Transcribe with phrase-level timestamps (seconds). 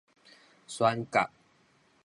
[0.67, 1.29] 選角